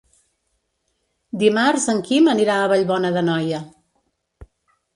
[1.43, 3.63] Dimarts en Quim anirà a Vallbona d'Anoia.